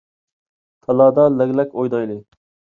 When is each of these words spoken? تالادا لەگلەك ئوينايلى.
تالادا 0.87 1.27
لەگلەك 1.37 1.79
ئوينايلى. 1.79 2.21